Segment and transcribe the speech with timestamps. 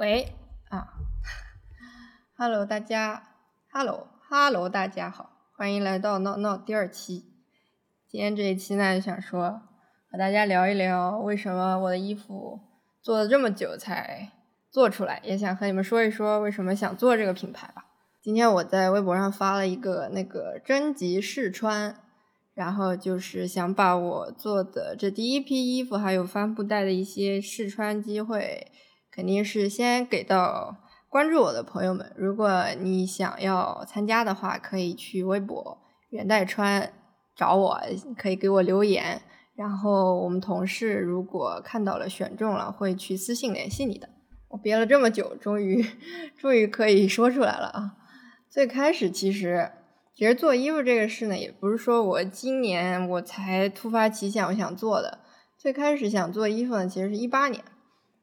[0.00, 0.32] 喂
[0.70, 0.94] 啊，
[2.34, 3.22] Hello 大家
[3.70, 7.26] ，Hello Hello 大家好，欢迎来到闹闹第二期。
[8.08, 9.60] 今天这一期呢，想说
[10.10, 12.60] 和大家聊一聊为什么我的衣服
[13.02, 14.32] 做了这么久才
[14.70, 17.84] 做出来，也想和你们说一说为什么想做这个品牌吧。
[18.22, 21.94] 今天我在微博上发了一个那个征集试穿，
[22.54, 28.72] 然后就是想把我做的这第一批衣服还有帆布袋的一些试穿机会。
[29.12, 30.76] 肯定是先给到
[31.08, 32.12] 关注我的朋友们。
[32.16, 35.78] 如果你想要参加的话，可以去微博
[36.10, 36.92] 元代川
[37.34, 37.80] 找我，
[38.16, 39.22] 可以给我留言。
[39.56, 44.08] 然后我们同事如果看到了选中了，会去私信联系你的。
[44.48, 45.84] 我憋了这么久，终于
[46.38, 47.92] 终于可以说出来了啊！
[48.48, 49.70] 最开始其实
[50.14, 55.18] 其实做衣服这个事呢，也不是说我今年我才突发奇想我想做的。
[55.58, 57.62] 最开始想做衣服呢，其实是一八年。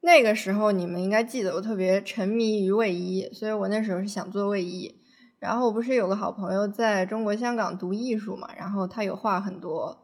[0.00, 4.94] 那个时候你们应该记得，我特别沉迷于卫衣，所以我那时候是想做卫衣。
[5.40, 9.96] 然后我不是有个好朋友在中国香港读艺术嘛，然后他有画很多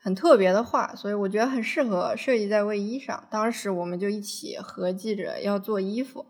[0.00, 3.24] 很特别的画，所以我觉得很适合设计在卫衣上。
[3.30, 6.26] 当时我们就一起合计着要做衣服，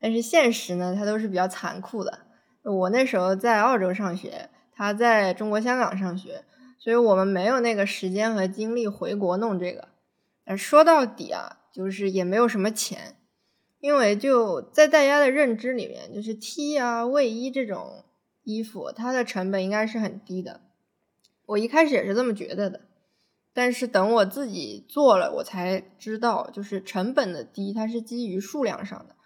[0.00, 2.20] 但是现实呢，它都是比较残酷的。
[2.62, 6.44] 我那时候在澳洲上学，他在中国香港上学，
[6.78, 9.88] 所以我们没有那个时间和精力回国弄这个。
[10.44, 11.58] 呃说到底啊。
[11.72, 13.16] 就是也没有什么钱，
[13.80, 18.04] 因为就在大家的认知里面，就是 T 啊、卫衣这种
[18.44, 20.60] 衣服，它的成本应该是很低的。
[21.46, 22.80] 我一开始也是这么觉得的，
[23.52, 29.16] 但是等我自己做了，我才知道，就是成本的低，它是基于数量上的。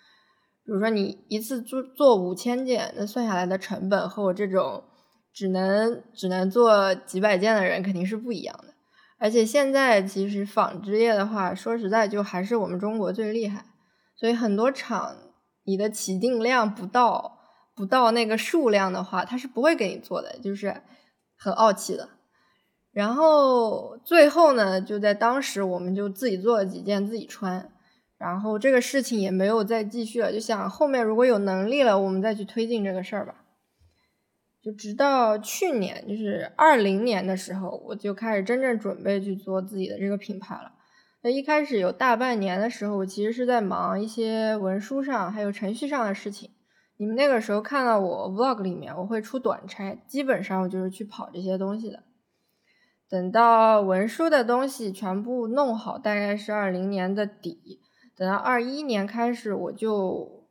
[0.65, 4.85] 比如说你一次做做五千件，那算下来的成本和我这种
[5.33, 8.75] 只能只能做几百件的人肯定是不一样的。
[9.19, 13.65] 而且现在其实纺织业的话，说实在就还是我们中国最厉害，
[14.15, 15.17] 所以很多厂
[15.65, 17.39] 你的起订量不到
[17.75, 20.83] 不到那个数量的话，他是不会给你做的，就是
[21.37, 22.11] 很傲气的。
[22.93, 27.71] 然后最后呢，就在当时我们就自己做了几件自己穿，
[28.19, 33.35] 然后这个事情也没有再继续了，就想后面如果有能力了，我们再去推进这个事儿吧。
[34.67, 40.73] 就直到去年，就是二零年的时候，我就开始真正准备去做自己的这个品牌了。
[41.23, 46.51] 那一开始有大半年的时候，我其实是在忙一些文书上还有程序上的事情。
[46.97, 52.03] 你们那个时候看到我 vlog 里面，我会出短差，基本上我就是去跑这些东西的。
[53.09, 57.81] 等到文书的东西全部弄好，大概是二零年的底。
[58.17, 60.49] 等到二一年开始，我就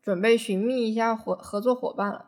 [0.00, 2.26] 准备寻觅一下合合作伙伴了。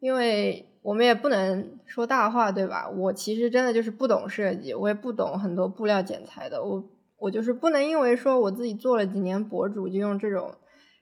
[0.00, 2.88] 因为我们也不能说大话，对吧？
[2.88, 6.64] 我其实真的就是不懂设计，我也不懂很多布料剪裁的。
[6.64, 6.82] 我
[7.18, 10.54] 我就是不能因为说我自己做了几年博主，就用这种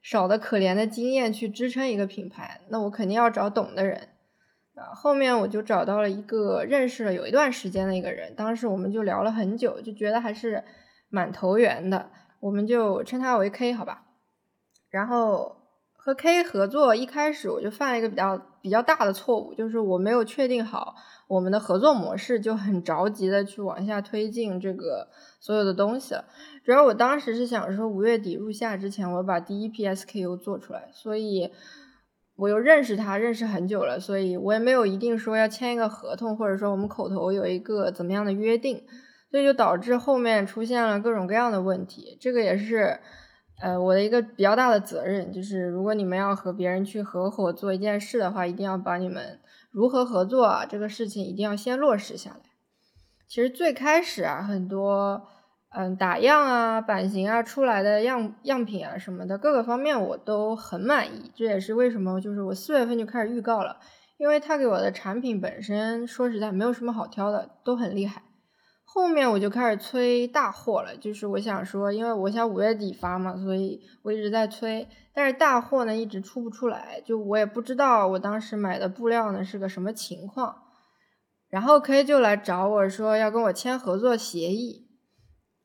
[0.02, 2.60] 少的可怜的经验去支撑一个品牌。
[2.70, 4.08] 那我肯定要找懂的人
[4.74, 4.92] 啊。
[4.94, 10.64] 后面我就找到了一个认识了有一段时间的一个人，当时我们就聊了很久，就觉得还是
[11.08, 12.10] 蛮投缘的，
[12.40, 14.06] 我们就称他为 K 好吧。
[14.90, 15.56] 然后。
[16.00, 20.94] 和 K 合作一开始我就犯了一个比较比较大的错误，就是我没有确定好
[21.26, 25.08] 我们的合作模式，就很着急的去往下推进这个
[25.40, 26.24] 所有的东西了。
[26.64, 31.50] 主要我当时是想说五月底入夏之前，我把第一批 SKU 做出来，所以
[32.36, 38.84] 我又认识他认识很久了，所以我也没有一定说要签一个合同，或者说我们口头有一个怎么样的约定，
[39.30, 43.00] 所以就导致后面出现了各种各样的问题，这个也是。
[43.60, 49.40] 呃，我的一个比较大的责任就是，如果你们要和别人去合伙做一件事的话，一定要把你们
[49.72, 52.40] 如何合作啊这个事情一定要先落实下来。
[53.26, 55.26] 其实最开始啊，很多
[55.70, 63.78] 嗯打样啊、版型啊出来的样样品啊什么的各个方面我都很满意，这也是为什么就是我四月份就开始预告了，
[64.18, 68.22] 因为他给我的产品本身说实在没有什么好挑的，都很厉害。
[68.90, 74.88] 后面我就开始催大货了，就是我想说，因为我想五月底发嘛，所以我一直在催。
[75.12, 80.62] 但是大货呢一直出不出来，就我也不知道我当时买的布料呢是个什么情况。
[81.50, 84.88] 然后 K 就来找我说要跟我签合作协议，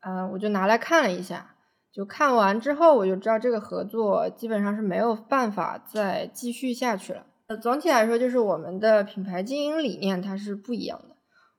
[0.00, 1.56] 嗯，我就拿来看了一下，
[1.90, 7.24] 就看完之后我就知道这个合作基本上是没有办法再继续下去了。
[7.46, 11.13] 呃，总体来说就是我们的品牌经营理念它是不一样的。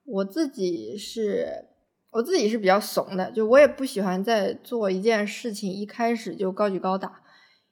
[0.06, 1.66] 我自己是，
[2.10, 7.20] 我自己是比较怂的，就我也不喜欢在做一件事情一开始就高举高打，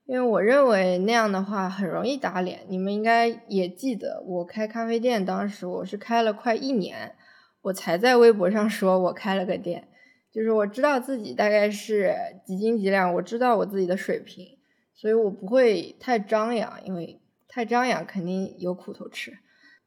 [0.04, 2.66] 因为我认为那样的话很容易打脸。
[2.68, 7.14] 你们应该也记得，我开咖啡店当时我是开了快一年，
[7.62, 9.88] 我才在微博上说我开了个店，
[10.32, 12.14] 就是我知道自己大概是
[12.44, 14.58] 几斤几两，我知道我自己的水平，
[14.92, 19.38] 所以我不会太张扬，因为太张扬肯定有苦头吃。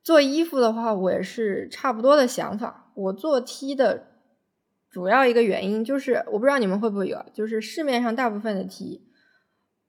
[0.07, 2.89] 做衣服的话，我也是差不多的想法。
[2.95, 4.07] 我做 T 的
[4.89, 9.05] 主要一个原因就是，我不知道你们会不会有，就是市面上大部分的 T，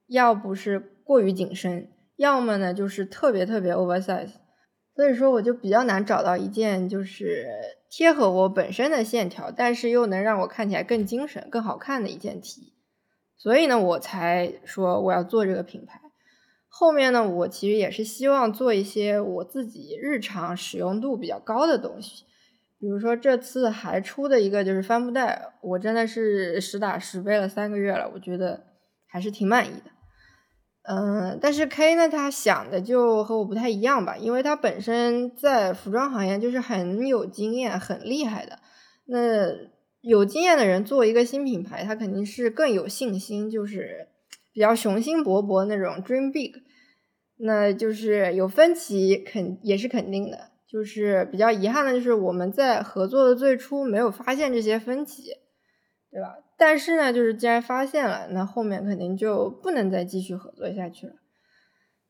[0.09, 4.31] 要不是过于紧身，要么呢就是特别特别 oversize。
[4.97, 7.47] 所以说，我就比较难找到一件就是
[7.89, 12.75] 贴合我本身的线条，但是又能让我看起来更精神、更好看的一件 T。
[13.37, 16.01] 所以呢，我才说我要做这个品牌。
[16.69, 22.25] 后面呢，我其实也是希望做一些我自己日常使用度比较高的东西。
[22.81, 28.67] 比如说这次还出的一个就是帆布袋，我真的是实打实背了三个月了，我觉得
[29.09, 29.91] 还是挺满意的。
[30.83, 38.59] 嗯，但是 K 呢，他想的就和我不太一样吧，因为他本身在服装行业就是很有经验、很厉害的。
[39.07, 39.19] 那
[40.01, 44.07] 有经验的人做一个新品牌，他肯定是更有信心，就是
[44.53, 46.53] 比较雄心勃勃那种 dream big。
[47.37, 50.51] 那就是有分歧，肯也是肯定的。
[50.67, 55.23] 就是比较遗憾的就是我们在合作的最初没有发现这些分歧。
[56.11, 56.39] 对吧？
[56.57, 61.13] 但是呢，就是既然发现了，那后面肯定就不能再继续合作下去了。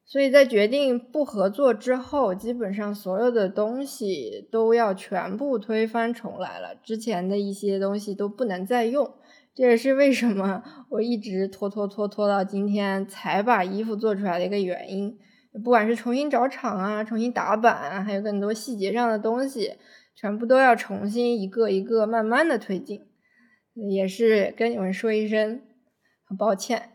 [0.06, 9.12] 所以在决定不合作之后，基本上所有的东西都要全部推翻重来了，之前的一些东西都不能再用。
[9.58, 15.18] 这也是为什么我一直拖拖拖拖到今天才把衣服做出来的一个原因。
[15.64, 19.74] 不管是重新找厂啊，重新打版，还有更多细节上的东西，
[20.14, 23.04] 全部都要重新一个一个慢慢的推进。
[23.90, 25.60] 也是跟你们说一声
[26.24, 26.90] 很抱歉，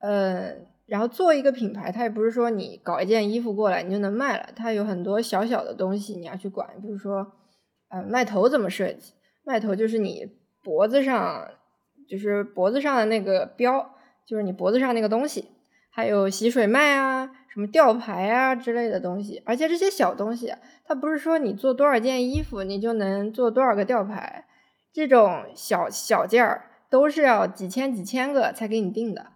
[0.00, 7.34] 呃，然后做一个品牌，它也不是说你搞一件衣服过来你就能卖了，它有很多小小的东西你要去管，比如说，
[7.90, 9.12] 呃，麦头怎么设计？
[9.44, 10.28] 麦头就是你
[10.64, 11.48] 脖子上，
[12.08, 13.94] 就是脖子上的那个标，
[14.26, 15.48] 就是你脖子上那个东西，
[15.90, 24.46] 还有洗水麦啊，什么吊牌啊之类的东西，而且这些小东西，它不是说你做多少件衣服你就能做多少个吊牌。
[24.90, 29.26] 这种小小件儿都是要几千几千个才给你定的，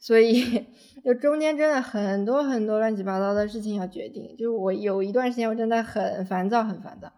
[0.00, 0.66] 所以
[1.04, 4.36] 就中间真的很多很多乱七八糟的事情要决定。
[4.36, 7.12] 就我有一段时间我真的很烦躁，很烦躁。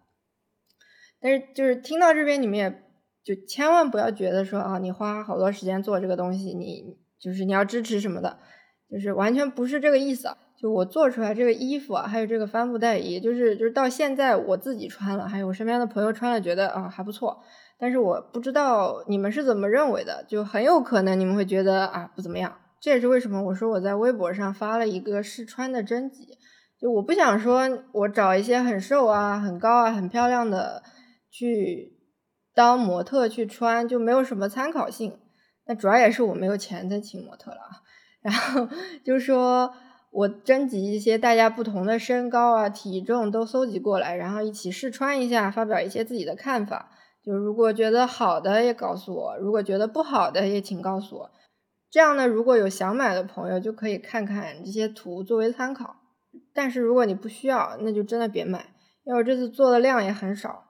[1.20, 2.82] 但是就是听到这边，你们也
[3.22, 8.38] 就千万不要觉得说啊，你花好多时间做这个东西，你就是你要支持什么的，
[8.90, 10.37] 就是完全不是这个意思啊。
[10.56, 17.43] 就我做出来这个衣服啊，还有这个帆布袋，也就是就是到现在我自己穿了，还有我身边的朋友穿了，觉得啊还不错。
[17.78, 22.55] 但是我不知道你们是怎么认为的，就很有可能你们会觉得啊不怎么样。
[22.78, 26.37] 这也是为什么我说我在微博上发了一个试穿的征集，
[26.78, 27.62] 就我不想说
[27.93, 30.82] 我找一些很瘦啊、很高啊、很漂亮的
[31.31, 31.94] 去
[32.61, 35.19] 当模特去穿，就没有什么参考性。
[35.67, 37.59] 那主要也是我没有钱再请模特了。
[38.21, 38.69] 然后
[39.03, 39.73] 就说
[40.11, 46.91] 我征集一些大家不同的身高啊、体重都搜集过来，然后一起试穿一下，发表一些自己的看法。
[47.25, 51.31] 就如果觉得好的也告诉我，如果觉得不好的也请告诉我。
[51.91, 55.97] 这样呢，如果有想买的朋友就可以看看这些图作为参考。
[56.53, 58.67] 但是如果你不需要，那就真的别买，
[59.05, 60.65] 因为我这次做的量也很少，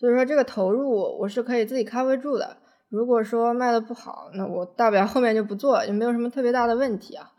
[0.00, 2.56] 所以说这个投入我是可以自己 cover 住的。
[2.88, 7.32] 如果说卖的不好，那我大不了后面就不做，就没有什么特别大的问题啊。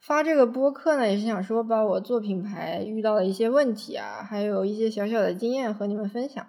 [0.00, 6.46] 发这个播客呢，也是想说把我做品牌遇到的一些问题啊，还有一些小小的经验和你们分享。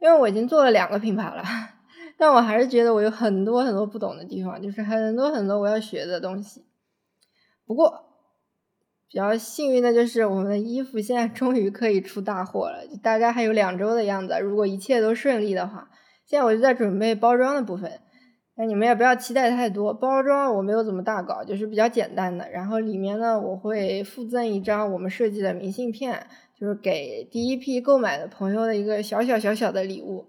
[0.00, 1.42] 因为我已经做了两个品牌了，
[2.18, 6.66] 但我还是觉得我有很多很多不懂的地方，就是很多很多我要学的东西。
[7.64, 8.07] 不过
[9.10, 14.38] 比较幸运的就是我们的衣服现在 终于可以出大货了，大概还有两周的样子。
[14.40, 15.88] 如果一切都顺利的话，
[16.26, 17.90] 现在我就在准备包装的部分。
[18.56, 22.50] 那你们也不要期待太多，包装我没有怎么大搞，就是比较简单的。
[22.50, 26.26] 然后里面呢，我会附赠一张我们设计的明信片。
[26.60, 30.26] 就是给第一批购买的朋友的一个小小小小的礼物，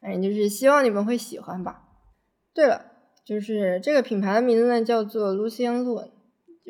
[0.00, 1.82] 反正就是希望你们会喜欢吧。
[2.52, 2.86] 对了，
[3.24, 6.10] 就是这个品牌的名字呢叫做 Lucien Lune，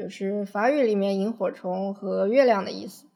[0.00, 3.06] 就是法语里面萤火虫和月亮的意思。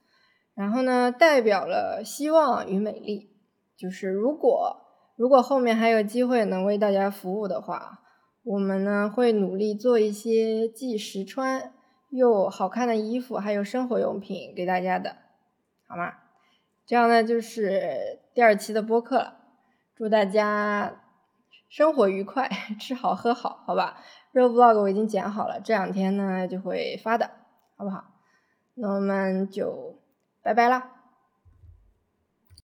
[0.54, 3.30] 然后呢，代表了希望与美丽。
[3.74, 4.82] 就是如果
[5.16, 8.00] 如果后面还有机会能为大家服务的话，
[8.42, 11.72] 我们呢会努力做一些既实穿
[12.10, 15.16] 又好看的衣服，还有生活用品给大家的。
[15.88, 16.12] 好吗？
[16.84, 19.38] 这样呢就是第二期的播客了。
[19.96, 21.00] 祝大家
[21.70, 24.02] 生活愉快， 吃好喝好，好吧？
[24.34, 27.30] 肉 vlog 我已经剪好了，这两天呢就会发的，
[27.76, 28.04] 好不好？
[28.74, 29.96] 那我们就
[30.42, 30.93] 拜拜啦。